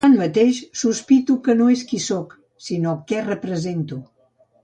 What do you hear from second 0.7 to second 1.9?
sospito que no és